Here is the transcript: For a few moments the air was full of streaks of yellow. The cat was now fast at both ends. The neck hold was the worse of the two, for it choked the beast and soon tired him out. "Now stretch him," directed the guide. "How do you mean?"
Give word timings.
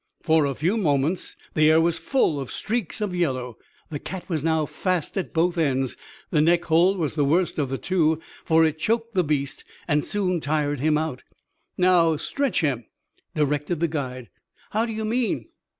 For 0.23 0.45
a 0.47 0.55
few 0.55 0.77
moments 0.77 1.35
the 1.53 1.69
air 1.69 1.79
was 1.79 1.99
full 1.99 2.39
of 2.39 2.49
streaks 2.51 3.01
of 3.01 3.15
yellow. 3.15 3.59
The 3.91 3.99
cat 3.99 4.27
was 4.27 4.43
now 4.43 4.65
fast 4.65 5.15
at 5.15 5.31
both 5.31 5.59
ends. 5.59 5.95
The 6.31 6.41
neck 6.41 6.65
hold 6.65 6.97
was 6.97 7.13
the 7.13 7.23
worse 7.23 7.55
of 7.59 7.69
the 7.69 7.77
two, 7.77 8.19
for 8.43 8.65
it 8.65 8.79
choked 8.79 9.13
the 9.13 9.23
beast 9.23 9.63
and 9.87 10.03
soon 10.03 10.39
tired 10.39 10.79
him 10.79 10.97
out. 10.97 11.21
"Now 11.77 12.17
stretch 12.17 12.61
him," 12.61 12.85
directed 13.35 13.79
the 13.79 13.87
guide. 13.87 14.29
"How 14.71 14.87
do 14.87 14.91
you 14.91 15.05
mean?" 15.05 15.49